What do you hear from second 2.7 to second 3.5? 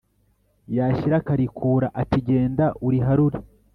uriharure